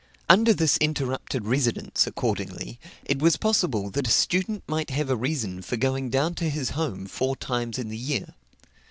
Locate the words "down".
6.09-6.33